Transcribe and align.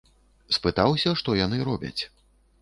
Спытаўся, 0.57 1.13
што 1.19 1.37
яны 1.45 1.61
робяць. 1.69 2.01